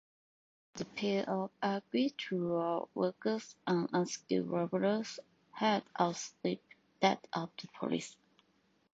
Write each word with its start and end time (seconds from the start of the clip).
The 0.73 0.85
pay 0.85 1.23
of 1.25 1.51
agricultural 1.61 2.89
workers 2.95 3.55
and 3.67 3.87
unskilled 3.93 4.49
labourers 4.49 5.19
had 5.51 5.83
outstripped 5.99 6.65
that 7.01 7.27
of 7.33 7.51
the 7.61 7.67
police. 7.67 8.15